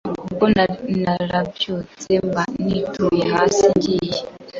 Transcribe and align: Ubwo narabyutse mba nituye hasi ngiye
Ubwo 0.25 0.45
narabyutse 0.55 2.11
mba 2.27 2.43
nituye 2.65 3.23
hasi 3.33 3.65
ngiye 3.75 4.19